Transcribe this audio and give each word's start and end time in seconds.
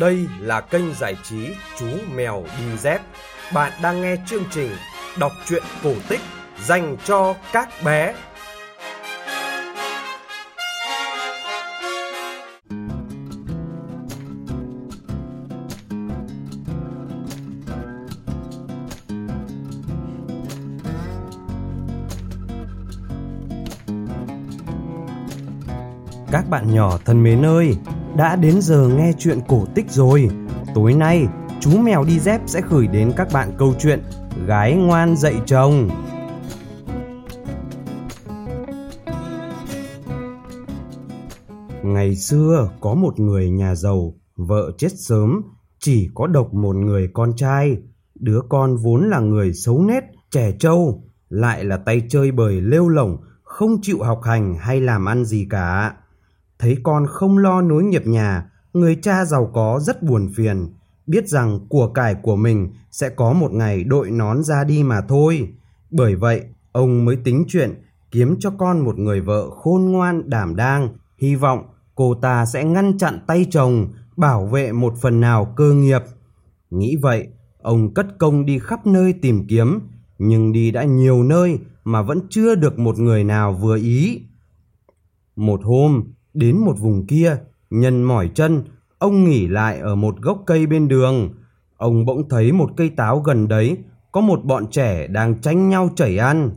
Đây 0.00 0.26
là 0.40 0.60
kênh 0.60 0.94
giải 0.94 1.16
trí 1.22 1.54
Chú 1.78 1.86
Mèo 2.14 2.44
Đi 2.58 2.78
Dép. 2.78 3.00
Bạn 3.52 3.72
đang 3.82 4.02
nghe 4.02 4.16
chương 4.26 4.44
trình 4.50 4.70
đọc 5.18 5.32
truyện 5.46 5.62
cổ 5.82 5.92
tích 6.08 6.20
dành 6.64 6.96
cho 7.04 7.34
các 7.52 7.68
bé. 7.84 8.14
Các 26.32 26.48
bạn 26.50 26.74
nhỏ 26.74 26.98
thân 27.04 27.22
mến 27.22 27.44
ơi, 27.44 27.76
đã 28.16 28.36
đến 28.36 28.60
giờ 28.60 28.88
nghe 28.88 29.12
chuyện 29.18 29.38
cổ 29.48 29.64
tích 29.74 29.90
rồi. 29.90 30.28
Tối 30.74 30.94
nay, 30.94 31.26
chú 31.60 31.78
mèo 31.78 32.04
đi 32.04 32.18
dép 32.18 32.40
sẽ 32.46 32.60
gửi 32.70 32.86
đến 32.86 33.12
các 33.16 33.28
bạn 33.32 33.52
câu 33.58 33.74
chuyện 33.78 34.02
Gái 34.46 34.74
ngoan 34.74 35.16
dạy 35.16 35.34
chồng. 35.46 35.88
Ngày 41.82 42.16
xưa 42.16 42.70
có 42.80 42.94
một 42.94 43.20
người 43.20 43.50
nhà 43.50 43.74
giàu, 43.74 44.14
vợ 44.36 44.72
chết 44.78 44.92
sớm, 44.96 45.42
chỉ 45.78 46.10
có 46.14 46.26
độc 46.26 46.54
một 46.54 46.76
người 46.76 47.08
con 47.14 47.36
trai. 47.36 47.76
Đứa 48.14 48.40
con 48.48 48.76
vốn 48.76 49.08
là 49.08 49.20
người 49.20 49.52
xấu 49.52 49.82
nết, 49.82 50.04
trẻ 50.30 50.52
trâu, 50.58 51.04
lại 51.28 51.64
là 51.64 51.76
tay 51.76 52.02
chơi 52.08 52.32
bời 52.32 52.60
lêu 52.60 52.88
lỏng, 52.88 53.16
không 53.42 53.76
chịu 53.82 54.02
học 54.02 54.20
hành 54.22 54.56
hay 54.58 54.80
làm 54.80 55.04
ăn 55.04 55.24
gì 55.24 55.46
cả. 55.50 55.94
Thấy 56.64 56.76
con 56.82 57.06
không 57.06 57.38
lo 57.38 57.60
nối 57.60 57.84
nghiệp 57.84 58.06
nhà, 58.06 58.50
người 58.72 58.98
cha 59.02 59.24
giàu 59.24 59.50
có 59.54 59.80
rất 59.82 60.02
buồn 60.02 60.28
phiền, 60.36 60.68
biết 61.06 61.28
rằng 61.28 61.60
của 61.68 61.88
cải 61.88 62.14
của 62.14 62.36
mình 62.36 62.72
sẽ 62.90 63.08
có 63.08 63.32
một 63.32 63.52
ngày 63.52 63.84
đội 63.84 64.10
nón 64.10 64.42
ra 64.42 64.64
đi 64.64 64.82
mà 64.82 65.00
thôi. 65.00 65.48
Bởi 65.90 66.16
vậy, 66.16 66.42
ông 66.72 67.04
mới 67.04 67.16
tính 67.16 67.44
chuyện 67.48 67.82
kiếm 68.10 68.36
cho 68.38 68.50
con 68.58 68.80
một 68.80 68.98
người 68.98 69.20
vợ 69.20 69.50
khôn 69.50 69.84
ngoan 69.84 70.30
đảm 70.30 70.56
đang, 70.56 70.88
hy 71.18 71.34
vọng 71.34 71.64
cô 71.94 72.14
ta 72.14 72.46
sẽ 72.46 72.64
ngăn 72.64 72.98
chặn 72.98 73.18
tay 73.26 73.46
chồng, 73.50 73.88
bảo 74.16 74.46
vệ 74.46 74.72
một 74.72 74.94
phần 75.02 75.20
nào 75.20 75.52
cơ 75.56 75.72
nghiệp. 75.72 76.02
Nghĩ 76.70 76.96
vậy, 76.96 77.28
ông 77.62 77.94
cất 77.94 78.06
công 78.18 78.46
đi 78.46 78.58
khắp 78.58 78.86
nơi 78.86 79.12
tìm 79.12 79.46
kiếm, 79.48 79.80
nhưng 80.18 80.52
đi 80.52 80.70
đã 80.70 80.84
nhiều 80.84 81.22
nơi 81.22 81.58
mà 81.84 82.02
vẫn 82.02 82.20
chưa 82.30 82.54
được 82.54 82.78
một 82.78 82.98
người 82.98 83.24
nào 83.24 83.52
vừa 83.52 83.76
ý. 83.76 84.22
Một 85.36 85.60
hôm, 85.64 86.04
đến 86.34 86.58
một 86.58 86.78
vùng 86.78 87.06
kia, 87.06 87.36
nhân 87.70 88.02
mỏi 88.02 88.30
chân, 88.34 88.62
ông 88.98 89.24
nghỉ 89.24 89.48
lại 89.48 89.78
ở 89.78 89.94
một 89.94 90.20
gốc 90.20 90.42
cây 90.46 90.66
bên 90.66 90.88
đường. 90.88 91.30
Ông 91.76 92.04
bỗng 92.04 92.28
thấy 92.28 92.52
một 92.52 92.70
cây 92.76 92.88
táo 92.88 93.20
gần 93.20 93.48
đấy, 93.48 93.76
có 94.12 94.20
một 94.20 94.44
bọn 94.44 94.66
trẻ 94.70 95.06
đang 95.06 95.40
tranh 95.40 95.68
nhau 95.68 95.90
chảy 95.96 96.18
ăn. 96.18 96.50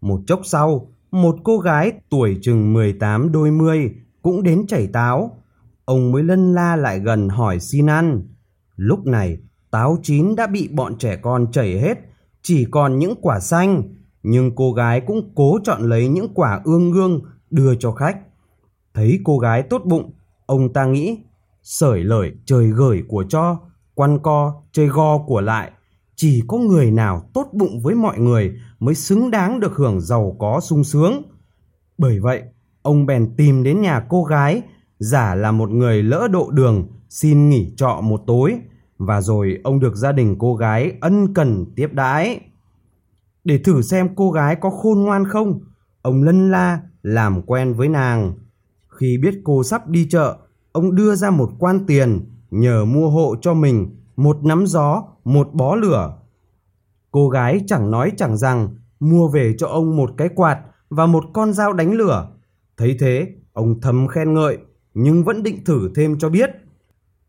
Một 0.00 0.20
chốc 0.26 0.40
sau, 0.44 0.92
một 1.10 1.36
cô 1.44 1.58
gái 1.58 1.92
tuổi 2.10 2.38
chừng 2.42 2.72
18 2.72 3.32
đôi 3.32 3.50
mươi 3.50 3.94
cũng 4.22 4.42
đến 4.42 4.66
chảy 4.66 4.86
táo. 4.86 5.36
Ông 5.84 6.12
mới 6.12 6.22
lân 6.22 6.54
la 6.54 6.76
lại 6.76 6.98
gần 6.98 7.28
hỏi 7.28 7.60
xin 7.60 7.86
ăn. 7.86 8.22
Lúc 8.76 9.06
này, 9.06 9.38
táo 9.70 9.98
chín 10.02 10.36
đã 10.36 10.46
bị 10.46 10.68
bọn 10.68 10.98
trẻ 10.98 11.16
con 11.16 11.52
chảy 11.52 11.78
hết, 11.78 11.98
chỉ 12.42 12.66
còn 12.70 12.98
những 12.98 13.14
quả 13.22 13.40
xanh. 13.40 13.82
Nhưng 14.22 14.54
cô 14.56 14.72
gái 14.72 15.00
cũng 15.00 15.32
cố 15.34 15.58
chọn 15.64 15.82
lấy 15.82 16.08
những 16.08 16.34
quả 16.34 16.60
ương 16.64 16.92
ương 16.92 17.20
đưa 17.50 17.74
cho 17.74 17.92
khách. 17.92 18.16
Thấy 18.94 19.20
cô 19.24 19.38
gái 19.38 19.62
tốt 19.62 19.82
bụng, 19.84 20.12
ông 20.46 20.72
ta 20.72 20.84
nghĩ, 20.84 21.18
sởi 21.62 22.04
lời 22.04 22.32
trời 22.44 22.66
gửi 22.66 23.02
của 23.08 23.24
cho, 23.28 23.58
quan 23.94 24.18
co 24.22 24.62
chơi 24.72 24.86
go 24.86 25.18
của 25.18 25.40
lại. 25.40 25.70
Chỉ 26.16 26.42
có 26.48 26.56
người 26.56 26.90
nào 26.90 27.22
tốt 27.34 27.48
bụng 27.52 27.80
với 27.82 27.94
mọi 27.94 28.18
người 28.18 28.56
mới 28.80 28.94
xứng 28.94 29.30
đáng 29.30 29.60
được 29.60 29.76
hưởng 29.76 30.00
giàu 30.00 30.36
có 30.38 30.60
sung 30.60 30.84
sướng. 30.84 31.22
Bởi 31.98 32.20
vậy, 32.20 32.42
ông 32.82 33.06
bèn 33.06 33.34
tìm 33.36 33.62
đến 33.62 33.80
nhà 33.80 34.06
cô 34.08 34.24
gái, 34.24 34.62
giả 34.98 35.34
là 35.34 35.52
một 35.52 35.70
người 35.70 36.02
lỡ 36.02 36.28
độ 36.32 36.50
đường, 36.50 36.88
xin 37.08 37.48
nghỉ 37.48 37.72
trọ 37.76 38.00
một 38.02 38.22
tối, 38.26 38.60
và 38.98 39.20
rồi 39.20 39.58
ông 39.64 39.80
được 39.80 39.96
gia 39.96 40.12
đình 40.12 40.36
cô 40.38 40.54
gái 40.54 40.92
ân 41.00 41.34
cần 41.34 41.66
tiếp 41.76 41.88
đãi. 41.92 42.40
Để 43.44 43.58
thử 43.58 43.82
xem 43.82 44.08
cô 44.16 44.30
gái 44.30 44.56
có 44.56 44.70
khôn 44.70 45.00
ngoan 45.00 45.24
không, 45.24 45.60
ông 46.02 46.22
lân 46.22 46.50
la 46.50 46.80
làm 47.02 47.42
quen 47.42 47.74
với 47.74 47.88
nàng. 47.88 48.32
Khi 49.00 49.18
biết 49.18 49.34
cô 49.44 49.62
sắp 49.62 49.88
đi 49.88 50.06
chợ, 50.10 50.36
ông 50.72 50.94
đưa 50.94 51.14
ra 51.14 51.30
một 51.30 51.50
quan 51.58 51.86
tiền 51.86 52.20
nhờ 52.50 52.84
mua 52.84 53.10
hộ 53.10 53.36
cho 53.40 53.54
mình 53.54 53.96
một 54.16 54.44
nắm 54.44 54.66
gió, 54.66 55.02
một 55.24 55.48
bó 55.52 55.74
lửa. 55.74 56.16
Cô 57.10 57.28
gái 57.28 57.60
chẳng 57.66 57.90
nói 57.90 58.12
chẳng 58.16 58.36
rằng 58.36 58.68
mua 59.00 59.28
về 59.28 59.54
cho 59.58 59.66
ông 59.66 59.96
một 59.96 60.10
cái 60.16 60.28
quạt 60.28 60.58
và 60.90 61.06
một 61.06 61.24
con 61.32 61.52
dao 61.52 61.72
đánh 61.72 61.92
lửa. 61.92 62.28
Thấy 62.76 62.96
thế, 63.00 63.28
ông 63.52 63.80
thầm 63.80 64.08
khen 64.08 64.34
ngợi 64.34 64.58
nhưng 64.94 65.24
vẫn 65.24 65.42
định 65.42 65.64
thử 65.64 65.90
thêm 65.94 66.18
cho 66.18 66.28
biết. 66.28 66.50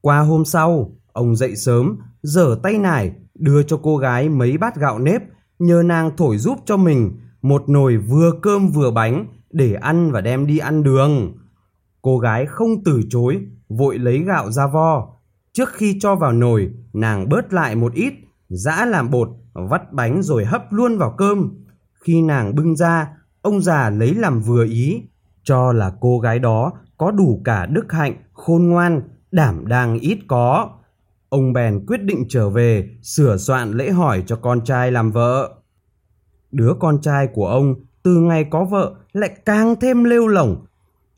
Qua 0.02 0.20
hôm 0.20 0.46
sau, 0.46 0.92
ông 1.14 1.36
dậy 1.36 1.56
sớm, 1.56 1.98
dở 2.24 2.60
tay 2.64 2.78
nải 2.78 3.12
đưa 3.36 3.64
cho 3.64 3.80
cô 3.84 3.98
gái 3.98 4.30
mấy 4.30 4.58
bát 4.58 4.76
gạo 4.76 5.00
nếp 5.00 5.22
nhờ 5.60 5.84
nàng 5.86 6.12
thổi 6.18 6.38
giúp 6.38 6.58
cho 6.66 6.78
mình 6.78 7.12
một 7.42 7.70
nồi 7.70 7.98
vừa 7.98 8.32
cơm 8.42 8.68
vừa 8.68 8.92
bánh 8.92 9.26
để 9.52 9.74
ăn 9.74 10.12
và 10.12 10.22
đem 10.22 10.48
đi 10.48 10.58
ăn 10.58 10.84
đường. 10.84 11.38
Cô 12.02 12.20
gái 12.20 12.46
không 12.46 12.84
từ 12.86 13.02
chối, 13.10 13.42
vội 13.70 13.98
lấy 13.98 14.20
gạo 14.20 14.52
ra 14.52 14.68
vo. 14.68 15.08
Trước 15.54 15.70
khi 15.74 15.98
cho 16.00 16.16
vào 16.16 16.32
nồi, 16.32 16.72
nàng 16.94 17.30
bớt 17.30 17.54
lại 17.54 17.76
một 17.76 17.94
ít, 17.94 18.14
giã 18.50 18.86
làm 18.86 19.12
bột, 19.12 19.30
vắt 19.54 19.94
bánh 19.94 20.22
rồi 20.22 20.46
hấp 20.46 20.74
luôn 20.74 20.98
vào 20.98 21.16
cơm. 21.18 21.66
Khi 22.06 22.22
nàng 22.22 22.56
bưng 22.56 22.76
ra, 22.76 23.08
ông 23.42 23.62
già 23.62 23.90
lấy 23.90 24.14
làm 24.14 24.42
vừa 24.42 24.66
ý, 24.66 25.02
cho 25.44 25.72
là 25.72 25.92
cô 26.02 26.20
gái 26.20 26.40
đó 26.40 26.72
có 26.98 27.12
đủ 27.12 27.42
cả 27.46 27.66
đức 27.66 27.92
hạnh, 27.92 28.14
khôn 28.34 28.64
ngoan, 28.64 29.02
đảm 29.32 29.68
đang 29.68 30.00
ít 30.00 30.20
có. 30.28 30.70
Ông 31.30 31.54
bèn 31.54 31.86
quyết 31.86 32.04
định 32.04 32.26
trở 32.30 32.50
về 32.50 32.90
sửa 33.04 33.38
soạn 33.38 33.72
lễ 33.72 33.92
hỏi 33.92 34.24
cho 34.26 34.36
con 34.36 34.64
trai 34.64 34.92
làm 34.92 35.12
vợ. 35.12 35.56
Đứa 36.52 36.74
con 36.80 37.02
trai 37.02 37.28
của 37.28 37.48
ông 37.48 37.76
từ 38.04 38.16
ngày 38.16 38.46
có 38.52 38.66
vợ 38.66 38.96
lại 39.14 39.30
càng 39.46 39.76
thêm 39.82 40.04
lêu 40.04 40.28
lỏng, 40.28 40.66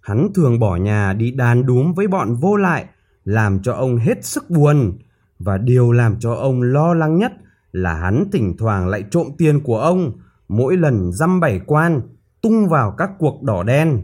Hắn 0.03 0.27
thường 0.35 0.59
bỏ 0.59 0.75
nhà 0.75 1.13
đi 1.13 1.31
đàn 1.31 1.65
đúm 1.65 1.93
với 1.93 2.07
bọn 2.07 2.35
vô 2.35 2.55
lại, 2.55 2.85
làm 3.25 3.61
cho 3.61 3.73
ông 3.73 3.97
hết 3.97 4.25
sức 4.25 4.49
buồn. 4.49 4.97
Và 5.39 5.57
điều 5.57 5.91
làm 5.91 6.19
cho 6.19 6.33
ông 6.33 6.61
lo 6.61 6.93
lắng 6.93 7.17
nhất 7.17 7.31
là 7.71 7.93
hắn 7.93 8.25
thỉnh 8.31 8.55
thoảng 8.57 8.87
lại 8.87 9.03
trộm 9.11 9.27
tiền 9.37 9.63
của 9.63 9.79
ông, 9.79 10.11
mỗi 10.47 10.77
lần 10.77 11.11
dăm 11.11 11.39
bảy 11.39 11.61
quan, 11.65 12.01
tung 12.41 12.67
vào 12.69 12.91
các 12.97 13.11
cuộc 13.19 13.43
đỏ 13.43 13.63
đen. 13.63 14.03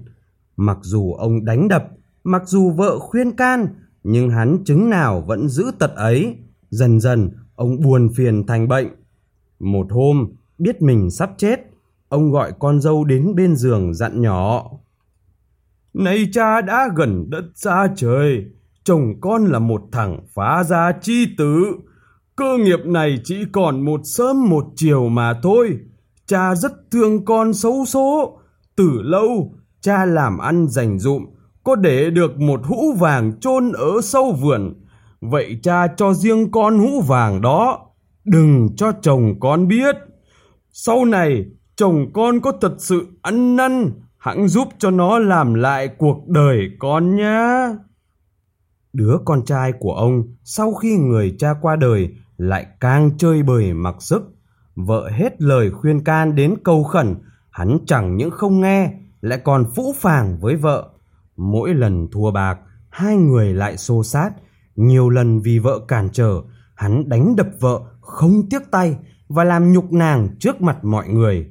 Mặc 0.57 0.77
dù 0.81 1.13
ông 1.13 1.45
đánh 1.45 1.67
đập, 1.67 1.87
mặc 2.23 2.41
dù 2.45 2.71
vợ 2.71 2.99
khuyên 2.99 3.31
can, 3.31 3.67
nhưng 4.03 4.29
hắn 4.29 4.63
chứng 4.65 4.89
nào 4.89 5.21
vẫn 5.21 5.49
giữ 5.49 5.71
tật 5.79 5.95
ấy. 5.95 6.37
Dần 6.69 6.99
dần, 6.99 7.29
ông 7.55 7.81
buồn 7.81 8.09
phiền 8.15 8.47
thành 8.47 8.67
bệnh. 8.67 8.87
Một 9.59 9.87
hôm, 9.89 10.27
biết 10.57 10.81
mình 10.81 11.09
sắp 11.09 11.31
chết, 11.37 11.59
ông 12.09 12.31
gọi 12.31 12.51
con 12.59 12.81
dâu 12.81 13.03
đến 13.03 13.35
bên 13.35 13.55
giường 13.55 13.93
dặn 13.93 14.21
nhỏ. 14.21 14.69
Này 15.93 16.29
cha 16.31 16.61
đã 16.61 16.89
gần 16.95 17.29
đất 17.29 17.43
xa 17.55 17.87
trời, 17.95 18.45
chồng 18.83 19.13
con 19.21 19.45
là 19.45 19.59
một 19.59 19.81
thằng 19.91 20.19
phá 20.35 20.63
gia 20.63 20.91
chi 21.01 21.27
tử. 21.37 21.65
Cơ 22.35 22.57
nghiệp 22.57 22.79
này 22.85 23.19
chỉ 23.23 23.45
còn 23.51 23.85
một 23.85 24.01
sớm 24.03 24.49
một 24.49 24.65
chiều 24.75 25.09
mà 25.09 25.33
thôi. 25.43 25.77
Cha 26.25 26.55
rất 26.55 26.71
thương 26.91 27.25
con 27.25 27.53
xấu 27.53 27.85
số. 27.85 28.39
Từ 28.75 29.01
lâu, 29.01 29.55
cha 29.81 30.05
làm 30.05 30.37
ăn 30.37 30.67
dành 30.67 30.99
dụm, 30.99 31.25
có 31.63 31.75
để 31.75 32.09
được 32.09 32.39
một 32.39 32.61
hũ 32.63 32.93
vàng 32.99 33.39
chôn 33.39 33.71
ở 33.71 34.01
sâu 34.03 34.31
vườn. 34.31 34.73
Vậy 35.21 35.59
cha 35.63 35.87
cho 35.97 36.13
riêng 36.13 36.51
con 36.51 36.79
hũ 36.79 37.01
vàng 37.01 37.41
đó, 37.41 37.79
đừng 38.25 38.69
cho 38.75 38.91
chồng 39.01 39.39
con 39.39 39.67
biết. 39.67 39.95
Sau 40.71 41.05
này, 41.05 41.45
chồng 41.75 42.13
con 42.13 42.39
có 42.39 42.51
thật 42.61 42.75
sự 42.77 43.07
ăn 43.21 43.55
năn, 43.55 43.91
hãng 44.19 44.47
giúp 44.47 44.67
cho 44.79 44.91
nó 44.91 45.19
làm 45.19 45.53
lại 45.53 45.87
cuộc 45.97 46.27
đời 46.27 46.69
con 46.79 47.15
nhé. 47.15 47.47
Đứa 48.93 49.17
con 49.25 49.45
trai 49.45 49.71
của 49.79 49.93
ông 49.93 50.23
sau 50.43 50.73
khi 50.73 50.97
người 50.97 51.35
cha 51.39 51.53
qua 51.61 51.75
đời 51.75 52.09
lại 52.37 52.67
càng 52.79 53.17
chơi 53.17 53.43
bời 53.43 53.73
mặc 53.73 53.95
sức. 53.99 54.35
Vợ 54.75 55.09
hết 55.09 55.41
lời 55.41 55.71
khuyên 55.71 56.03
can 56.03 56.35
đến 56.35 56.55
câu 56.63 56.83
khẩn, 56.83 57.15
hắn 57.51 57.77
chẳng 57.85 58.17
những 58.17 58.31
không 58.31 58.61
nghe, 58.61 58.93
lại 59.21 59.39
còn 59.43 59.65
phũ 59.75 59.93
phàng 59.97 60.39
với 60.39 60.55
vợ. 60.55 60.89
Mỗi 61.37 61.73
lần 61.73 62.07
thua 62.11 62.31
bạc, 62.31 62.59
hai 62.89 63.15
người 63.15 63.53
lại 63.53 63.77
xô 63.77 64.03
sát. 64.03 64.31
Nhiều 64.75 65.09
lần 65.09 65.39
vì 65.39 65.59
vợ 65.59 65.79
cản 65.87 66.09
trở, 66.09 66.41
hắn 66.75 67.09
đánh 67.09 67.35
đập 67.35 67.47
vợ 67.59 67.79
không 68.01 68.49
tiếc 68.49 68.71
tay 68.71 68.97
và 69.27 69.43
làm 69.43 69.71
nhục 69.71 69.93
nàng 69.93 70.27
trước 70.39 70.61
mặt 70.61 70.83
mọi 70.83 71.07
người. 71.07 71.49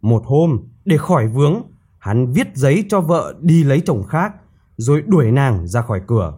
Một 0.00 0.22
hôm, 0.26 0.58
để 0.84 0.96
khỏi 0.96 1.28
vướng, 1.28 1.62
hắn 2.04 2.32
viết 2.32 2.48
giấy 2.54 2.84
cho 2.88 3.00
vợ 3.00 3.34
đi 3.40 3.64
lấy 3.64 3.80
chồng 3.80 4.02
khác, 4.02 4.34
rồi 4.76 5.02
đuổi 5.06 5.30
nàng 5.30 5.66
ra 5.66 5.82
khỏi 5.82 6.00
cửa. 6.06 6.34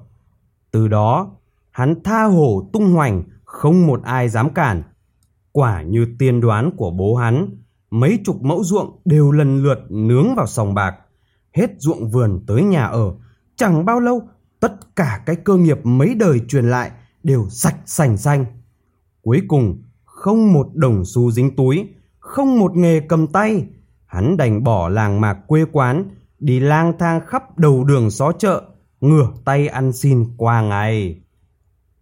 Từ 0.71 0.89
đó, 0.89 1.31
hắn 1.71 2.03
tha 2.05 2.25
hồ 2.25 2.71
tung 2.73 2.93
hoành, 2.93 3.23
không 3.45 3.87
một 3.87 4.03
ai 4.03 4.29
dám 4.29 4.55
cản. 4.55 4.83
Quả 5.53 5.83
như 5.83 6.07
tiên 6.19 6.41
đoán 6.41 6.71
của 6.77 6.91
bố 6.91 7.17
hắn, 7.17 7.49
mấy 7.91 8.19
chục 8.25 8.43
mẫu 8.43 8.65
ruộng 8.65 9.01
đều 9.05 9.33
lần 9.33 9.63
lượt 9.63 9.79
nướng 9.89 10.35
vào 10.37 10.47
sòng 10.47 10.75
bạc. 10.75 10.95
Hết 11.53 11.71
ruộng 11.79 12.11
vườn 12.11 12.45
tới 12.47 12.63
nhà 12.63 12.87
ở, 12.87 13.15
chẳng 13.57 13.85
bao 13.85 14.01
lâu 14.01 14.23
tất 14.61 14.97
cả 14.97 15.23
cái 15.27 15.37
cơ 15.37 15.57
nghiệp 15.57 15.79
mấy 15.83 16.15
đời 16.15 16.41
truyền 16.49 16.71
lại 16.71 16.91
đều 17.23 17.47
sạch 17.49 17.77
sành 17.87 18.17
xanh. 18.17 18.45
Cuối 19.23 19.43
cùng, 19.49 19.83
không 20.05 20.53
một 20.53 20.69
đồng 20.75 21.05
xu 21.05 21.31
dính 21.31 21.57
túi, 21.57 21.89
không 22.19 22.59
một 22.59 22.77
nghề 22.77 23.01
cầm 23.01 23.27
tay, 23.27 23.67
hắn 24.17 24.37
đành 24.37 24.65
bỏ 24.65 24.89
làng 24.89 25.21
mạc 25.21 25.39
quê 25.47 25.65
quán, 25.73 26.05
đi 26.41 26.61
lang 26.61 26.93
thang 26.99 27.21
khắp 27.27 27.59
đầu 27.59 27.85
đường 27.85 28.11
xó 28.11 28.33
chợ, 28.33 28.63
ngửa 29.01 29.33
tay 29.45 29.69
ăn 29.69 29.93
xin 29.93 30.25
qua 30.37 30.63
ngày. 30.63 31.21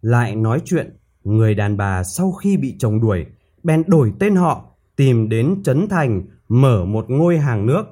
Lại 0.01 0.35
nói 0.35 0.61
chuyện, 0.65 0.97
người 1.23 1.55
đàn 1.55 1.77
bà 1.77 2.03
sau 2.03 2.31
khi 2.31 2.57
bị 2.57 2.75
chồng 2.79 3.01
đuổi, 3.01 3.25
bèn 3.63 3.83
đổi 3.87 4.13
tên 4.19 4.35
họ, 4.35 4.65
tìm 4.95 5.29
đến 5.29 5.63
Trấn 5.63 5.87
Thành, 5.89 6.21
mở 6.49 6.85
một 6.85 7.05
ngôi 7.09 7.37
hàng 7.37 7.65
nước. 7.65 7.83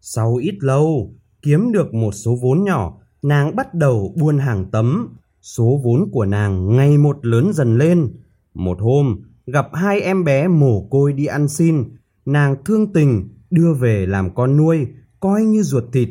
Sau 0.00 0.36
ít 0.36 0.54
lâu, 0.60 1.14
kiếm 1.42 1.72
được 1.72 1.94
một 1.94 2.12
số 2.12 2.36
vốn 2.42 2.64
nhỏ, 2.64 2.98
nàng 3.22 3.56
bắt 3.56 3.74
đầu 3.74 4.14
buôn 4.20 4.38
hàng 4.38 4.64
tấm. 4.70 5.16
Số 5.42 5.80
vốn 5.84 6.10
của 6.12 6.24
nàng 6.24 6.76
ngày 6.76 6.98
một 6.98 7.26
lớn 7.26 7.52
dần 7.52 7.78
lên. 7.78 8.12
Một 8.54 8.78
hôm, 8.80 9.20
gặp 9.46 9.68
hai 9.72 10.00
em 10.00 10.24
bé 10.24 10.48
mồ 10.48 10.86
côi 10.90 11.12
đi 11.12 11.26
ăn 11.26 11.48
xin, 11.48 11.84
nàng 12.24 12.56
thương 12.64 12.92
tình 12.92 13.28
đưa 13.50 13.74
về 13.74 14.06
làm 14.06 14.34
con 14.34 14.56
nuôi, 14.56 14.86
coi 15.20 15.42
như 15.42 15.62
ruột 15.62 15.84
thịt. 15.92 16.08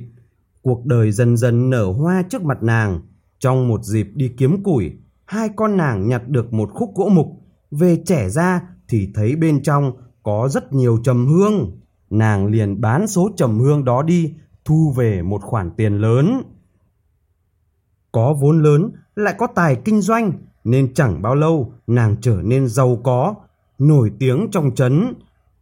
Cuộc 0.62 0.86
đời 0.86 1.12
dần 1.12 1.38
dần 1.38 1.70
nở 1.70 1.86
hoa 1.86 2.24
trước 2.30 2.44
mặt 2.44 2.64
nàng. 2.64 3.02
Trong 3.40 3.68
một 3.68 3.84
dịp 3.84 4.08
đi 4.14 4.32
kiếm 4.38 4.64
củi, 4.64 4.92
hai 5.26 5.50
con 5.56 5.78
nàng 5.78 6.08
nhặt 6.08 6.28
được 6.28 6.54
một 6.54 6.70
khúc 6.74 6.96
gỗ 6.96 7.10
mục. 7.10 7.28
Về 7.72 8.02
trẻ 8.06 8.30
ra 8.30 8.62
thì 8.88 9.12
thấy 9.14 9.36
bên 9.36 9.64
trong 9.64 9.92
có 10.24 10.50
rất 10.52 10.74
nhiều 10.74 10.98
trầm 11.04 11.28
hương. 11.28 11.80
Nàng 12.10 12.46
liền 12.46 12.82
bán 12.82 13.08
số 13.08 13.30
trầm 13.38 13.60
hương 13.60 13.86
đó 13.86 14.04
đi, 14.04 14.34
thu 14.66 14.94
về 14.98 15.22
một 15.22 15.42
khoản 15.44 15.72
tiền 15.78 15.94
lớn. 15.94 16.42
Có 18.12 18.34
vốn 18.34 18.64
lớn, 18.64 18.92
lại 19.16 19.36
có 19.38 19.48
tài 19.56 19.76
kinh 19.76 20.02
doanh, 20.02 20.32
nên 20.64 20.94
chẳng 20.94 21.22
bao 21.22 21.36
lâu 21.36 21.74
nàng 21.88 22.16
trở 22.22 22.42
nên 22.44 22.68
giàu 22.68 23.02
có, 23.04 23.36
nổi 23.80 24.12
tiếng 24.20 24.48
trong 24.52 24.76
trấn. 24.76 25.14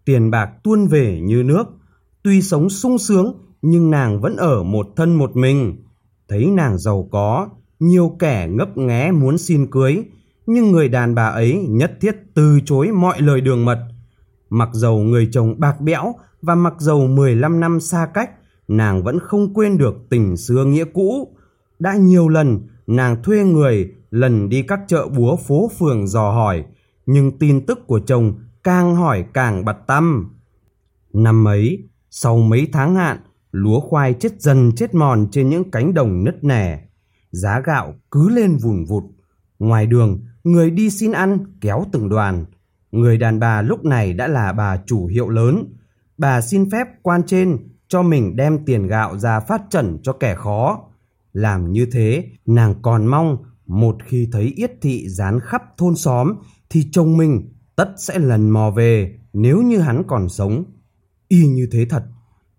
Tiền 0.07 0.31
bạc 0.31 0.49
tuôn 0.63 0.87
về 0.87 1.19
như 1.21 1.43
nước. 1.43 1.63
Tuy 2.23 2.41
sống 2.41 2.69
sung 2.69 2.97
sướng, 2.97 3.33
nhưng 3.61 3.91
nàng 3.91 4.21
vẫn 4.21 4.35
ở 4.37 4.63
một 4.63 4.87
thân 4.95 5.15
một 5.15 5.35
mình. 5.35 5.75
Thấy 6.27 6.45
nàng 6.45 6.77
giàu 6.77 7.07
có, 7.11 7.49
nhiều 7.79 8.15
kẻ 8.19 8.47
ngấp 8.51 8.77
nghé 8.77 9.11
muốn 9.11 9.37
xin 9.37 9.71
cưới, 9.71 10.03
nhưng 10.45 10.71
người 10.71 10.89
đàn 10.89 11.15
bà 11.15 11.25
ấy 11.25 11.65
nhất 11.69 11.91
thiết 12.01 12.15
từ 12.33 12.59
chối 12.65 12.91
mọi 12.91 13.21
lời 13.21 13.41
đường 13.41 13.65
mật. 13.65 13.79
Mặc 14.49 14.69
dầu 14.73 14.99
người 14.99 15.29
chồng 15.31 15.55
bạc 15.57 15.81
bẽo 15.81 16.15
và 16.41 16.55
mặc 16.55 16.73
dầu 16.79 17.07
15 17.07 17.59
năm 17.59 17.79
xa 17.79 18.07
cách, 18.13 18.31
nàng 18.67 19.03
vẫn 19.03 19.19
không 19.19 19.53
quên 19.53 19.77
được 19.77 19.95
tình 20.09 20.37
xưa 20.37 20.65
nghĩa 20.65 20.85
cũ. 20.93 21.35
Đã 21.79 21.95
nhiều 21.95 22.29
lần 22.29 22.59
nàng 22.87 23.23
thuê 23.23 23.43
người 23.43 23.91
lần 24.11 24.49
đi 24.49 24.61
các 24.61 24.79
chợ 24.87 25.07
búa 25.07 25.35
phố 25.35 25.71
phường 25.79 26.07
dò 26.07 26.31
hỏi, 26.31 26.63
nhưng 27.05 27.37
tin 27.39 27.65
tức 27.65 27.87
của 27.87 27.99
chồng 27.99 28.33
càng 28.63 28.95
hỏi 28.95 29.25
càng 29.33 29.65
bật 29.65 29.77
tâm. 29.87 30.35
Năm 31.13 31.47
ấy, 31.47 31.89
sau 32.09 32.37
mấy 32.37 32.67
tháng 32.71 32.95
hạn, 32.95 33.17
lúa 33.51 33.79
khoai 33.79 34.13
chết 34.13 34.41
dần 34.41 34.71
chết 34.75 34.95
mòn 34.95 35.27
trên 35.31 35.49
những 35.49 35.71
cánh 35.71 35.93
đồng 35.93 36.23
nứt 36.23 36.43
nẻ. 36.43 36.83
Giá 37.31 37.59
gạo 37.59 37.93
cứ 38.11 38.29
lên 38.29 38.57
vùn 38.57 38.85
vụt. 38.85 39.03
Ngoài 39.59 39.85
đường, 39.85 40.21
người 40.43 40.71
đi 40.71 40.89
xin 40.89 41.11
ăn 41.11 41.39
kéo 41.61 41.85
từng 41.91 42.09
đoàn. 42.09 42.45
Người 42.91 43.17
đàn 43.17 43.39
bà 43.39 43.61
lúc 43.61 43.85
này 43.85 44.13
đã 44.13 44.27
là 44.27 44.53
bà 44.53 44.77
chủ 44.85 45.05
hiệu 45.05 45.29
lớn. 45.29 45.63
Bà 46.17 46.41
xin 46.41 46.69
phép 46.71 46.87
quan 47.01 47.23
trên 47.23 47.57
cho 47.87 48.01
mình 48.01 48.35
đem 48.35 48.65
tiền 48.65 48.87
gạo 48.87 49.17
ra 49.17 49.39
phát 49.39 49.61
trần 49.69 49.99
cho 50.03 50.13
kẻ 50.13 50.35
khó. 50.35 50.83
Làm 51.33 51.71
như 51.71 51.87
thế, 51.91 52.29
nàng 52.45 52.75
còn 52.81 53.05
mong 53.05 53.37
một 53.65 53.97
khi 54.05 54.29
thấy 54.31 54.53
yết 54.55 54.71
thị 54.81 55.09
dán 55.09 55.39
khắp 55.39 55.61
thôn 55.77 55.95
xóm 55.95 56.33
thì 56.69 56.87
chồng 56.91 57.17
mình 57.17 57.56
tất 57.77 57.93
sẽ 57.97 58.19
lần 58.19 58.49
mò 58.49 58.71
về 58.71 59.19
nếu 59.33 59.61
như 59.61 59.79
hắn 59.79 60.03
còn 60.07 60.29
sống. 60.29 60.63
Y 61.27 61.47
như 61.47 61.67
thế 61.71 61.85
thật, 61.85 62.03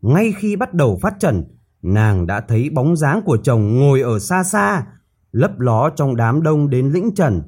ngay 0.02 0.32
khi 0.38 0.56
bắt 0.56 0.74
đầu 0.74 0.98
phát 1.02 1.14
trần, 1.20 1.44
nàng 1.82 2.26
đã 2.26 2.40
thấy 2.40 2.70
bóng 2.70 2.96
dáng 2.96 3.22
của 3.24 3.36
chồng 3.36 3.78
ngồi 3.78 4.00
ở 4.00 4.18
xa 4.18 4.44
xa, 4.44 4.86
lấp 5.32 5.60
ló 5.60 5.90
trong 5.90 6.16
đám 6.16 6.42
đông 6.42 6.70
đến 6.70 6.90
lĩnh 6.90 7.14
trần. 7.14 7.42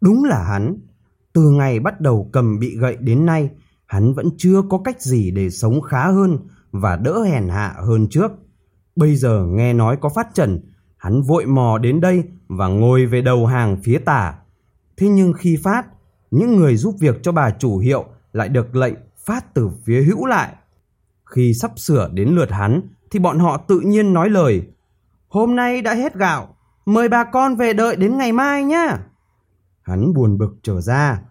Đúng 0.00 0.24
là 0.24 0.44
hắn. 0.44 0.76
Từ 1.32 1.50
ngày 1.50 1.80
bắt 1.80 2.00
đầu 2.00 2.30
cầm 2.32 2.58
bị 2.58 2.76
gậy 2.78 2.96
đến 3.00 3.26
nay, 3.26 3.50
hắn 3.86 4.14
vẫn 4.14 4.28
chưa 4.36 4.62
có 4.70 4.78
cách 4.78 5.02
gì 5.02 5.30
để 5.30 5.50
sống 5.50 5.80
khá 5.80 6.10
hơn 6.10 6.38
và 6.70 6.96
đỡ 6.96 7.22
hèn 7.22 7.48
hạ 7.48 7.74
hơn 7.78 8.08
trước. 8.10 8.32
Bây 8.96 9.16
giờ 9.16 9.46
nghe 9.48 9.72
nói 9.72 9.96
có 10.00 10.08
phát 10.08 10.28
trần, 10.34 10.60
hắn 10.96 11.22
vội 11.22 11.46
mò 11.46 11.78
đến 11.78 12.00
đây 12.00 12.24
và 12.48 12.68
ngồi 12.68 13.06
về 13.06 13.22
đầu 13.22 13.46
hàng 13.46 13.76
phía 13.82 13.98
tả. 13.98 14.34
Thế 14.96 15.08
nhưng 15.08 15.32
khi 15.32 15.56
phát, 15.62 15.86
những 16.34 16.56
người 16.56 16.76
giúp 16.76 16.94
việc 17.00 17.22
cho 17.22 17.32
bà 17.32 17.50
chủ 17.50 17.78
hiệu 17.78 18.04
lại 18.32 18.48
được 18.48 18.76
lệnh 18.76 18.94
phát 19.24 19.54
từ 19.54 19.70
phía 19.84 20.02
hữu 20.02 20.26
lại. 20.26 20.54
Khi 21.24 21.54
sắp 21.54 21.78
sửa 21.78 22.10
đến 22.12 22.28
lượt 22.28 22.50
hắn 22.50 22.80
thì 23.10 23.18
bọn 23.18 23.38
họ 23.38 23.56
tự 23.56 23.80
nhiên 23.80 24.12
nói 24.12 24.30
lời 24.30 24.62
Hôm 25.28 25.56
nay 25.56 25.82
đã 25.82 25.94
hết 25.94 26.14
gạo, 26.14 26.56
mời 26.86 27.08
bà 27.08 27.24
con 27.24 27.56
về 27.56 27.72
đợi 27.72 27.96
đến 27.96 28.18
ngày 28.18 28.32
mai 28.32 28.64
nhá. 28.64 28.98
Hắn 29.82 30.12
buồn 30.14 30.38
bực 30.38 30.56
trở 30.62 30.80
ra. 30.80 31.22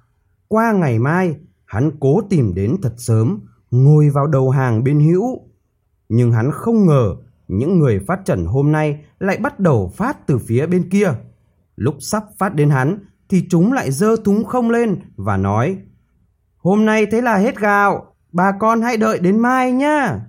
Qua 0.48 0.72
ngày 0.72 1.00
mai, 1.00 1.36
hắn 1.66 1.92
cố 2.00 2.22
tìm 2.30 2.54
đến 2.56 2.76
thật 2.82 2.94
sớm, 2.98 3.40
ngồi 3.72 4.10
vào 4.10 4.28
đầu 4.28 4.50
hàng 4.50 4.84
bên 4.84 5.00
hữu. 5.00 5.42
Nhưng 6.10 6.32
hắn 6.32 6.52
không 6.52 6.86
ngờ 6.86 7.16
những 7.48 7.80
người 7.80 8.00
phát 8.08 8.20
trần 8.26 8.46
hôm 8.46 8.72
nay 8.72 9.06
lại 9.20 9.38
bắt 9.38 9.60
đầu 9.60 9.92
phát 9.96 10.28
từ 10.28 10.38
phía 10.38 10.68
bên 10.68 10.90
kia. 10.90 11.14
Lúc 11.76 11.96
sắp 12.00 12.24
phát 12.38 12.56
đến 12.56 12.70
hắn 12.70 13.00
thì 13.30 13.48
chúng 13.50 13.74
lại 13.74 13.92
dơ 13.92 14.16
túng 14.24 14.46
không 14.46 14.70
lên 14.70 15.00
và 15.16 15.38
nói 15.38 15.78
Hôm 16.64 16.86
nay 16.86 17.06
thế 17.06 17.22
là 17.22 17.38
hết 17.38 17.60
gạo, 17.60 18.16
bà 18.32 18.52
con 18.60 18.82
hãy 18.82 18.98
đợi 18.98 19.20
đến 19.20 19.40
mai 19.40 19.72
nhá. 19.72 20.20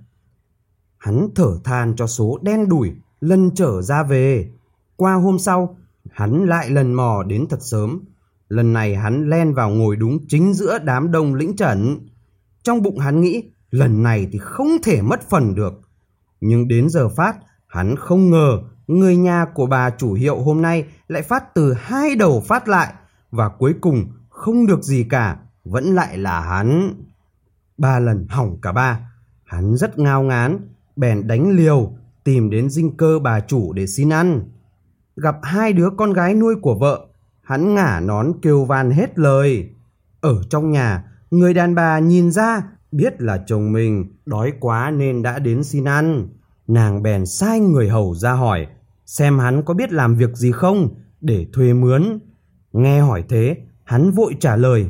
Hắn 0.97 1.27
thở 1.35 1.57
than 1.63 1.95
cho 1.95 2.07
số 2.07 2.39
đen 2.41 2.69
đủi 2.69 2.91
lần 3.19 3.51
trở 3.55 3.81
ra 3.81 4.03
về. 4.03 4.51
Qua 4.95 5.13
hôm 5.13 5.39
sau, 5.39 5.77
hắn 6.11 6.45
lại 6.45 6.69
lần 6.69 6.93
mò 6.93 7.23
đến 7.27 7.45
thật 7.49 7.59
sớm. 7.61 7.99
Lần 8.49 8.73
này 8.73 8.95
hắn 8.95 9.29
len 9.29 9.53
vào 9.53 9.69
ngồi 9.69 9.95
đúng 9.95 10.27
chính 10.27 10.53
giữa 10.53 10.79
đám 10.83 11.11
đông 11.11 11.35
lĩnh 11.35 11.55
trần. 11.55 12.07
Trong 12.63 12.81
bụng 12.81 12.99
hắn 12.99 13.21
nghĩ, 13.21 13.43
lần 13.71 14.03
này 14.03 14.27
thì 14.31 14.39
không 14.41 14.69
thể 14.83 15.01
mất 15.01 15.29
phần 15.29 15.55
được. 15.55 15.73
Nhưng 16.41 16.67
đến 16.67 16.89
giờ 16.89 17.09
phát, 17.09 17.35
hắn 17.75 17.95
không 17.95 18.31
ngờ 18.31 18.59
người 18.87 19.17
nhà 19.17 19.45
của 19.53 19.65
bà 19.65 19.89
chủ 19.89 20.13
hiệu 20.13 20.39
hôm 20.39 20.61
nay 20.61 20.85
lại 21.07 21.21
phát 21.21 21.53
từ 21.53 21.73
hai 21.73 22.15
đầu 22.15 22.43
phát 22.47 22.67
lại 22.67 22.93
và 23.31 23.49
cuối 23.49 23.75
cùng 23.81 24.05
không 24.29 24.65
được 24.65 24.83
gì 24.83 25.03
cả, 25.09 25.37
vẫn 25.63 25.83
lại 25.83 26.17
là 26.17 26.41
hắn. 26.41 26.93
Ba 27.77 27.99
lần 27.99 28.27
hỏng 28.29 28.57
cả 28.61 28.71
ba, 28.71 28.99
hắn 29.43 29.75
rất 29.75 29.99
ngao 29.99 30.23
ngán, 30.23 30.59
bèn 30.95 31.27
đánh 31.27 31.49
liều, 31.49 31.93
tìm 32.23 32.49
đến 32.49 32.69
dinh 32.69 32.97
cơ 32.97 33.19
bà 33.19 33.39
chủ 33.39 33.73
để 33.73 33.87
xin 33.87 34.09
ăn. 34.09 34.41
Gặp 35.15 35.35
hai 35.43 35.73
đứa 35.73 35.89
con 35.97 36.13
gái 36.13 36.33
nuôi 36.33 36.55
của 36.61 36.75
vợ, 36.75 37.07
hắn 37.41 37.75
ngả 37.75 37.99
nón 37.99 38.31
kêu 38.41 38.65
van 38.65 38.91
hết 38.91 39.19
lời. 39.19 39.69
Ở 40.21 40.41
trong 40.49 40.71
nhà, 40.71 41.03
người 41.31 41.53
đàn 41.53 41.75
bà 41.75 41.99
nhìn 41.99 42.31
ra 42.31 42.61
biết 42.91 43.21
là 43.21 43.43
chồng 43.47 43.71
mình 43.71 44.05
đói 44.25 44.53
quá 44.59 44.91
nên 44.91 45.21
đã 45.23 45.39
đến 45.39 45.63
xin 45.63 45.85
ăn. 45.85 46.27
Nàng 46.67 47.03
bèn 47.03 47.25
sai 47.25 47.59
người 47.59 47.89
hầu 47.89 48.15
ra 48.15 48.31
hỏi 48.31 48.67
xem 49.05 49.39
hắn 49.39 49.63
có 49.63 49.73
biết 49.73 49.91
làm 49.91 50.15
việc 50.15 50.35
gì 50.35 50.51
không 50.51 50.95
để 51.21 51.45
thuê 51.53 51.73
mướn. 51.73 52.19
Nghe 52.73 53.01
hỏi 53.01 53.23
thế, 53.29 53.57
hắn 53.83 54.11
vội 54.11 54.35
trả 54.39 54.55
lời. 54.55 54.89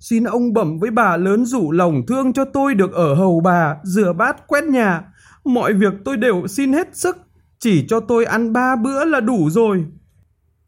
Xin 0.00 0.24
ông 0.24 0.52
bẩm 0.52 0.78
với 0.78 0.90
bà 0.90 1.16
lớn 1.16 1.44
rủ 1.44 1.72
lòng 1.72 2.02
thương 2.06 2.32
cho 2.32 2.44
tôi 2.44 2.74
được 2.74 2.92
ở 2.92 3.14
hầu 3.14 3.40
bà, 3.40 3.76
rửa 3.82 4.12
bát 4.12 4.46
quét 4.46 4.64
nhà. 4.64 5.04
Mọi 5.44 5.72
việc 5.72 5.92
tôi 6.04 6.16
đều 6.16 6.46
xin 6.46 6.72
hết 6.72 6.96
sức, 6.96 7.16
chỉ 7.58 7.86
cho 7.88 8.00
tôi 8.00 8.24
ăn 8.24 8.52
ba 8.52 8.76
bữa 8.76 9.04
là 9.04 9.20
đủ 9.20 9.50
rồi. 9.50 9.84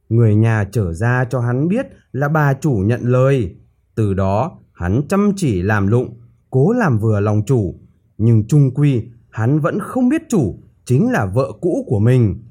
Người 0.08 0.34
nhà 0.34 0.64
trở 0.72 0.92
ra 0.92 1.24
cho 1.30 1.40
hắn 1.40 1.68
biết 1.68 1.86
là 2.12 2.28
bà 2.28 2.54
chủ 2.54 2.72
nhận 2.84 3.00
lời. 3.02 3.56
Từ 3.94 4.14
đó, 4.14 4.58
hắn 4.72 5.02
chăm 5.08 5.32
chỉ 5.36 5.62
làm 5.62 5.86
lụng, 5.86 6.20
cố 6.50 6.72
làm 6.72 6.98
vừa 6.98 7.20
lòng 7.20 7.42
chủ. 7.46 7.74
Nhưng 8.18 8.46
trung 8.48 8.74
quy, 8.74 9.02
hắn 9.34 9.60
vẫn 9.60 9.78
không 9.80 10.08
biết 10.08 10.22
chủ 10.28 10.58
chính 10.84 11.10
là 11.10 11.26
vợ 11.26 11.52
cũ 11.60 11.84
của 11.88 11.98
mình. 11.98 12.42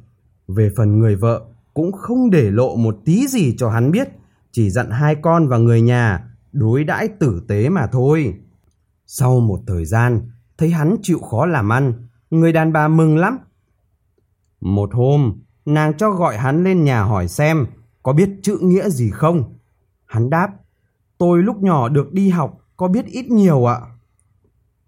Về 0.48 0.72
phần 0.78 1.00
người 1.00 1.16
vợ, 1.16 1.46
cũng 1.74 1.92
không 1.92 2.30
để 2.30 2.52
lộ 2.52 2.76
một 2.76 2.98
tí 3.06 3.28
gì 3.28 3.56
cho 3.58 3.70
hắn 3.70 3.92
biết, 3.92 4.08
chỉ 4.52 4.70
dặn 4.70 4.90
hai 4.90 5.16
con 5.16 5.48
và 5.48 5.58
người 5.58 5.82
nhà 5.82 6.30
đối 6.52 6.84
đãi 6.84 7.08
tử 7.08 7.42
tế 7.48 7.70
mà 7.70 7.88
thôi. 7.88 8.34
Sau 9.08 9.40
một 9.40 9.60
thời 9.68 9.86
gian, 9.86 10.32
thấy 10.58 10.70
hắn 10.70 10.96
chịu 11.02 11.20
khó 11.20 11.46
làm 11.46 11.72
ăn, 11.72 12.08
người 12.30 12.54
đàn 12.54 12.74
bà 12.74 12.88
mừng 12.88 13.18
lắm. 13.18 13.38
Một 14.62 14.90
hôm, 14.94 15.42
nàng 15.66 15.98
cho 15.98 16.12
gọi 16.12 16.38
hắn 16.38 16.64
lên 16.64 16.84
nhà 16.84 17.04
hỏi 17.04 17.28
xem 17.28 17.66
có 18.04 18.14
biết 18.14 18.30
chữ 18.42 18.58
nghĩa 18.62 18.90
gì 18.90 19.10
không? 19.12 19.58
Hắn 20.06 20.30
đáp, 20.30 20.50
tôi 21.18 21.44
lúc 21.44 21.64
nhỏ 21.64 21.90
được 21.90 22.14
đi 22.14 22.30
học, 22.30 22.58
có 22.78 22.88
biết 22.88 23.06
ít 23.06 23.26
nhiều 23.26 23.66
ạ. 23.72 23.80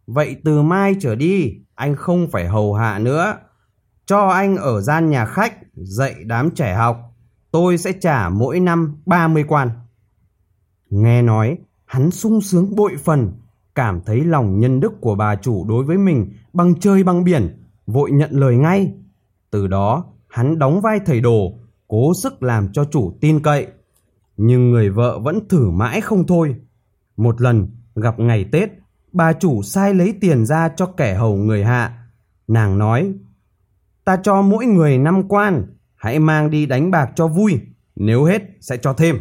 Vậy 0.08 0.36
từ 0.44 0.62
mai 0.62 0.96
trở 1.00 1.16
đi, 1.16 1.65
anh 1.76 1.96
không 1.96 2.28
phải 2.32 2.48
hầu 2.48 2.74
hạ 2.74 3.00
nữa. 3.00 3.38
Cho 4.06 4.28
anh 4.28 4.58
ở 4.58 4.82
gian 4.82 5.10
nhà 5.10 5.26
khách, 5.26 5.54
dạy 5.74 6.16
đám 6.26 6.50
trẻ 6.52 6.76
học. 6.76 6.98
Tôi 7.52 7.78
sẽ 7.78 7.92
trả 8.02 8.30
mỗi 8.30 8.60
năm 8.60 8.98
30 9.06 9.44
quan. 9.48 9.70
Nghe 10.90 11.22
nói, 11.22 11.58
hắn 11.86 12.12
sung 12.12 12.42
sướng 12.42 12.76
bội 12.76 12.96
phần, 13.04 13.32
cảm 13.76 14.02
thấy 14.06 14.24
lòng 14.24 14.60
nhân 14.60 14.80
đức 14.80 14.94
của 15.02 15.16
bà 15.16 15.36
chủ 15.36 15.66
đối 15.68 15.84
với 15.84 15.98
mình 15.98 16.34
bằng 16.54 16.80
chơi 16.80 17.04
bằng 17.04 17.24
biển, 17.24 17.64
vội 17.88 18.12
nhận 18.12 18.32
lời 18.32 18.58
ngay. 18.58 18.94
Từ 19.52 19.68
đó, 19.68 20.06
hắn 20.28 20.60
đóng 20.60 20.82
vai 20.82 21.00
thầy 21.06 21.22
đồ, 21.22 21.54
cố 21.88 22.14
sức 22.14 22.44
làm 22.44 22.72
cho 22.74 22.86
chủ 22.86 23.18
tin 23.22 23.40
cậy. 23.44 23.68
Nhưng 24.38 24.72
người 24.72 24.90
vợ 24.90 25.20
vẫn 25.20 25.48
thử 25.48 25.70
mãi 25.70 26.02
không 26.02 26.28
thôi. 26.28 26.56
Một 27.18 27.42
lần, 27.42 27.68
gặp 27.96 28.20
ngày 28.20 28.46
Tết, 28.52 28.70
bà 29.16 29.34
chủ 29.34 29.64
sai 29.64 29.94
lấy 29.94 30.14
tiền 30.22 30.46
ra 30.46 30.70
cho 30.70 30.86
kẻ 30.86 31.16
hầu 31.16 31.36
người 31.36 31.64
hạ. 31.64 32.08
Nàng 32.48 32.78
nói, 32.78 33.14
ta 34.06 34.18
cho 34.24 34.42
mỗi 34.42 34.66
người 34.66 34.98
năm 34.98 35.28
quan, 35.28 35.66
hãy 35.96 36.20
mang 36.20 36.50
đi 36.50 36.66
đánh 36.66 36.92
bạc 36.92 37.12
cho 37.16 37.28
vui, 37.28 37.60
nếu 37.96 38.24
hết 38.24 38.42
sẽ 38.62 38.78
cho 38.78 38.94
thêm. 38.94 39.20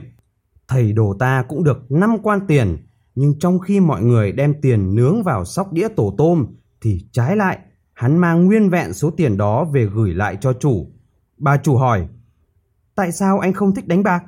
Thầy 0.69 0.93
đồ 0.93 1.17
ta 1.19 1.45
cũng 1.49 1.65
được 1.65 1.91
năm 1.91 2.17
quan 2.23 2.41
tiền, 2.49 2.77
nhưng 3.15 3.39
trong 3.39 3.59
khi 3.59 3.81
mọi 3.81 4.03
người 4.03 4.33
đem 4.33 4.55
tiền 4.63 4.95
nướng 4.95 5.23
vào 5.23 5.45
sóc 5.45 5.73
đĩa 5.73 5.89
tổ 5.89 6.15
tôm, 6.19 6.47
thì 6.81 7.07
trái 7.13 7.37
lại, 7.37 7.59
hắn 7.93 8.19
mang 8.19 8.45
nguyên 8.45 8.71
vẹn 8.71 8.93
số 8.93 9.11
tiền 9.11 9.37
đó 9.37 9.65
về 9.65 9.87
gửi 9.95 10.15
lại 10.15 10.37
cho 10.41 10.53
chủ. 10.53 10.87
Bà 11.39 11.57
chủ 11.57 11.77
hỏi, 11.77 12.09
tại 12.95 13.13
sao 13.13 13.39
anh 13.39 13.53
không 13.53 13.75
thích 13.75 13.89
đánh 13.89 14.03
bạc? 14.03 14.25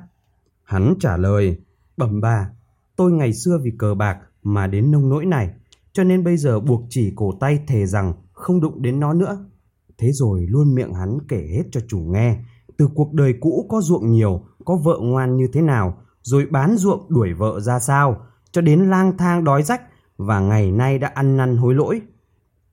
Hắn 0.63 0.93
trả 0.99 1.17
lời, 1.17 1.57
bẩm 1.97 2.21
bà, 2.21 2.49
tôi 2.95 3.11
ngày 3.11 3.33
xưa 3.33 3.59
vì 3.63 3.71
cờ 3.77 3.95
bạc 3.95 4.17
mà 4.47 4.67
đến 4.67 4.91
nông 4.91 5.09
nỗi 5.09 5.25
này, 5.25 5.49
cho 5.93 6.03
nên 6.03 6.23
bây 6.23 6.37
giờ 6.37 6.59
buộc 6.59 6.81
chỉ 6.89 7.13
cổ 7.15 7.31
tay 7.39 7.59
thề 7.67 7.85
rằng 7.85 8.13
không 8.33 8.61
đụng 8.61 8.81
đến 8.81 8.99
nó 8.99 9.13
nữa. 9.13 9.45
Thế 9.97 10.11
rồi 10.11 10.45
luôn 10.49 10.75
miệng 10.75 10.93
hắn 10.93 11.17
kể 11.27 11.47
hết 11.55 11.63
cho 11.71 11.81
chủ 11.87 11.99
nghe, 11.99 12.39
từ 12.77 12.89
cuộc 12.95 13.13
đời 13.13 13.33
cũ 13.39 13.65
có 13.69 13.81
ruộng 13.81 14.11
nhiều, 14.11 14.41
có 14.65 14.75
vợ 14.75 14.99
ngoan 15.01 15.37
như 15.37 15.47
thế 15.53 15.61
nào, 15.61 15.97
rồi 16.21 16.45
bán 16.51 16.77
ruộng 16.77 17.05
đuổi 17.09 17.33
vợ 17.33 17.59
ra 17.59 17.79
sao, 17.79 18.21
cho 18.51 18.61
đến 18.61 18.89
lang 18.89 19.17
thang 19.17 19.43
đói 19.43 19.63
rách 19.63 19.81
và 20.17 20.39
ngày 20.39 20.71
nay 20.71 20.99
đã 20.99 21.07
ăn 21.07 21.37
năn 21.37 21.57
hối 21.57 21.75
lỗi. 21.75 22.01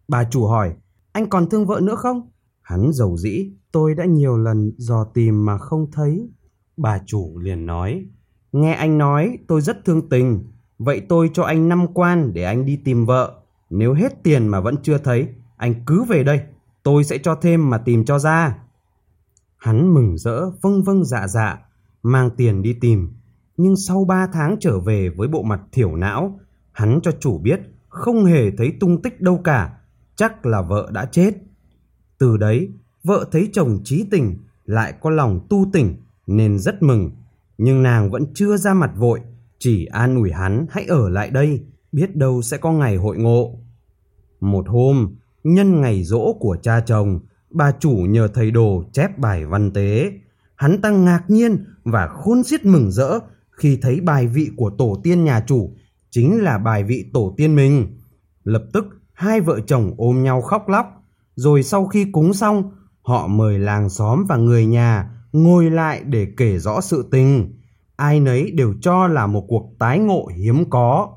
Bà 0.09 0.25
chủ 0.25 0.47
hỏi, 0.47 0.75
anh 1.13 1.29
còn 1.29 1.49
thương 1.49 1.67
vợ 1.67 1.81
nữa 1.83 1.97
không? 1.97 2.31
Hắn 2.63 2.93
giàu 2.93 3.17
dĩ, 3.17 3.53
tôi 3.73 3.95
đã 3.95 4.05
nhiều 4.05 4.37
lần 4.37 4.73
dò 4.77 5.05
tìm 5.05 5.45
mà 5.45 5.59
không 5.59 5.91
thấy. 5.93 6.31
Bà 6.77 6.99
chủ 7.07 7.39
liền 7.39 7.67
nói, 7.67 8.07
nghe 8.53 8.73
anh 8.73 8.99
nói 8.99 9.39
tôi 9.49 9.61
rất 9.61 9.85
thương 9.85 10.09
tình, 10.09 10.45
vậy 10.79 11.03
tôi 11.09 11.31
cho 11.33 11.43
anh 11.43 11.69
năm 11.69 11.87
quan 11.95 12.33
để 12.35 12.45
anh 12.45 12.67
đi 12.67 12.77
tìm 12.77 13.07
vợ. 13.07 13.35
Nếu 13.71 13.95
hết 13.95 14.23
tiền 14.23 14.49
mà 14.49 14.61
vẫn 14.61 14.77
chưa 14.83 14.99
thấy, 14.99 15.29
anh 15.57 15.75
cứ 15.87 16.05
về 16.05 16.25
đây, 16.25 16.41
tôi 16.83 17.05
sẽ 17.05 17.19
cho 17.19 17.35
thêm 17.35 17.71
mà 17.71 17.79
tìm 17.79 18.05
cho 18.05 18.19
ra. 18.19 18.59
Hắn 19.57 19.95
mừng 19.95 20.19
rỡ, 20.19 20.51
vâng 20.63 20.83
vâng 20.83 21.05
dạ 21.05 21.29
dạ, 21.29 21.59
mang 22.03 22.31
tiền 22.31 22.63
đi 22.63 22.73
tìm. 22.81 23.13
Nhưng 23.57 23.77
sau 23.77 24.05
ba 24.05 24.27
tháng 24.33 24.57
trở 24.61 24.79
về 24.79 25.09
với 25.09 25.29
bộ 25.29 25.43
mặt 25.43 25.61
thiểu 25.73 25.97
não, 25.97 26.41
hắn 26.73 27.01
cho 27.03 27.13
chủ 27.21 27.39
biết 27.39 27.61
không 27.89 28.25
hề 28.25 28.51
thấy 28.51 28.73
tung 28.81 29.03
tích 29.03 29.21
đâu 29.21 29.41
cả, 29.45 29.79
chắc 30.17 30.47
là 30.47 30.63
vợ 30.63 30.89
đã 30.93 31.07
chết. 31.07 31.35
Từ 32.19 32.37
đấy, 32.37 32.69
vợ 33.05 33.29
thấy 33.33 33.49
chồng 33.53 33.81
trí 33.85 34.07
tình, 34.11 34.39
lại 34.65 34.95
có 35.01 35.11
lòng 35.11 35.47
tu 35.51 35.67
tỉnh, 35.73 35.97
nên 36.27 36.59
rất 36.59 36.83
mừng. 36.83 37.11
Nhưng 37.59 37.83
nàng 37.83 38.11
vẫn 38.11 38.25
chưa 38.35 38.57
ra 38.57 38.75
mặt 38.75 38.91
vội, 38.97 39.21
chỉ 39.65 39.85
an 39.85 40.17
ủi 40.17 40.33
hắn 40.33 40.67
hãy 40.71 40.85
ở 40.85 41.09
lại 41.09 41.31
đây, 41.31 41.61
biết 41.93 42.17
đâu 42.17 42.43
sẽ 42.43 42.57
có 42.57 42.73
ngày 42.73 42.97
hội 42.97 43.17
ngộ. 43.19 43.59
Một 44.41 44.69
hôm, 44.69 45.15
nhân 45.45 45.81
ngày 45.81 46.05
rỗ 46.05 46.33
của 46.41 46.57
cha 46.63 46.81
chồng, 46.81 47.21
bà 47.51 47.73
chủ 47.73 47.91
nhờ 47.91 48.29
thầy 48.29 48.51
đồ 48.51 48.85
chép 48.93 49.19
bài 49.19 49.47
văn 49.47 49.71
tế. 49.73 50.13
Hắn 50.57 50.81
tăng 50.81 51.05
ngạc 51.05 51.23
nhiên 51.29 51.65
và 51.85 52.07
khôn 52.07 52.43
xiết 52.43 52.65
mừng 52.65 52.91
rỡ 52.91 53.19
khi 53.51 53.79
thấy 53.83 54.01
bài 54.01 54.27
vị 54.27 54.51
của 54.57 54.71
tổ 54.79 55.01
tiên 55.03 55.25
nhà 55.25 55.45
chủ 55.47 55.77
chính 56.11 56.43
là 56.43 56.59
bài 56.59 56.85
vị 56.85 57.05
tổ 57.13 57.35
tiên 57.37 57.55
mình. 57.57 57.99
Lập 58.45 58.65
tức 58.73 58.85
hai 59.13 59.41
vợ 59.41 59.61
chồng 59.67 59.95
ôm 59.97 60.23
nhau 60.23 60.43
khóc 60.43 60.69
lóc, 60.69 60.87
rồi 61.35 61.63
sau 61.63 61.87
khi 61.87 62.07
cúng 62.13 62.35
xong, 62.35 62.73
họ 63.03 63.27
mời 63.27 63.59
làng 63.59 63.89
xóm 63.89 64.25
và 64.29 64.37
người 64.37 64.67
nhà 64.67 65.11
ngồi 65.33 65.71
lại 65.71 66.03
để 66.05 66.27
kể 66.37 66.59
rõ 66.59 66.81
sự 66.81 67.09
tình. 67.11 67.53
Ai 67.97 68.21
nấy 68.21 68.51
đều 68.51 68.75
cho 68.81 69.07
là 69.07 69.27
một 69.27 69.45
cuộc 69.49 69.71
tái 69.79 69.99
ngộ 69.99 70.27
hiếm 70.37 70.71
có. 70.71 71.09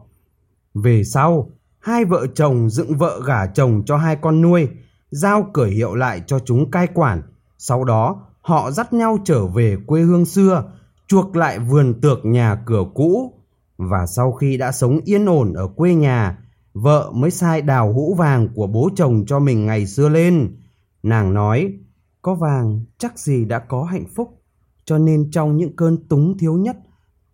Về 0.73 1.03
sau, 1.03 1.49
hai 1.79 2.05
vợ 2.05 2.27
chồng 2.35 2.69
dựng 2.69 2.97
vợ 2.97 3.21
gả 3.25 3.45
chồng 3.45 3.83
cho 3.85 3.97
hai 3.97 4.15
con 4.15 4.41
nuôi, 4.41 4.67
giao 5.11 5.49
cởi 5.53 5.71
hiệu 5.71 5.95
lại 5.95 6.21
cho 6.27 6.39
chúng 6.39 6.71
cai 6.71 6.87
quản. 6.87 7.21
Sau 7.57 7.83
đó, 7.83 8.21
họ 8.41 8.71
dắt 8.71 8.93
nhau 8.93 9.17
trở 9.25 9.45
về 9.45 9.77
quê 9.87 10.01
hương 10.01 10.25
xưa, 10.25 10.63
chuộc 11.07 11.35
lại 11.35 11.59
vườn 11.59 12.01
tược 12.01 12.25
nhà 12.25 12.63
cửa 12.65 12.83
cũ. 12.93 13.33
Và 13.77 14.05
sau 14.05 14.31
khi 14.31 14.57
đã 14.57 14.71
sống 14.71 14.99
yên 15.05 15.25
ổn 15.25 15.53
ở 15.53 15.67
quê 15.67 15.93
nhà, 15.93 16.37
vợ 16.73 17.11
mới 17.13 17.31
sai 17.31 17.61
đào 17.61 17.93
hũ 17.93 18.15
vàng 18.15 18.47
của 18.55 18.67
bố 18.67 18.89
chồng 18.95 19.23
cho 19.27 19.39
mình 19.39 19.65
ngày 19.65 19.85
xưa 19.85 20.09
lên. 20.09 20.55
Nàng 21.03 21.33
nói, 21.33 21.73
có 22.21 22.33
vàng 22.33 22.81
chắc 22.97 23.19
gì 23.19 23.45
đã 23.45 23.59
có 23.59 23.83
hạnh 23.83 24.05
phúc, 24.15 24.41
cho 24.87 24.97
nên 24.97 25.31
trong 25.31 25.57
những 25.57 25.75
cơn 25.75 26.07
túng 26.07 26.37
thiếu 26.37 26.57
nhất, 26.57 26.77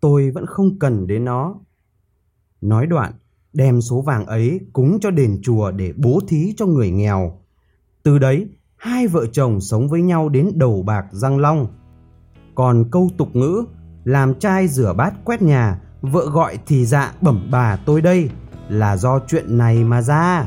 tôi 0.00 0.30
vẫn 0.30 0.46
không 0.46 0.78
cần 0.78 1.06
đến 1.06 1.24
nó. 1.24 1.54
Nói 2.60 2.86
đoạn, 2.86 3.12
đem 3.52 3.80
số 3.80 4.02
vàng 4.02 4.26
ấy 4.26 4.60
cúng 4.72 4.98
cho 5.00 5.10
đền 5.10 5.40
chùa 5.42 5.70
để 5.70 5.92
bố 5.96 6.20
thí 6.28 6.54
cho 6.56 6.66
người 6.66 6.90
nghèo. 6.90 7.40
Từ 8.02 8.18
đấy, 8.18 8.48
hai 8.76 9.06
vợ 9.06 9.26
chồng 9.26 9.60
sống 9.60 9.88
với 9.88 10.02
nhau 10.02 10.28
đến 10.28 10.50
đầu 10.54 10.82
bạc 10.82 11.06
răng 11.12 11.38
long. 11.38 11.66
Còn 12.54 12.84
câu 12.90 13.10
tục 13.18 13.28
ngữ, 13.36 13.64
làm 14.04 14.34
trai 14.34 14.68
rửa 14.68 14.94
bát 14.96 15.14
quét 15.24 15.42
nhà, 15.42 15.80
vợ 16.02 16.30
gọi 16.30 16.58
thì 16.66 16.86
dạ 16.86 17.14
bẩm 17.20 17.48
bà 17.52 17.76
tôi 17.76 18.02
đây, 18.02 18.30
là 18.68 18.96
do 18.96 19.20
chuyện 19.28 19.58
này 19.58 19.84
mà 19.84 20.02
ra. 20.02 20.46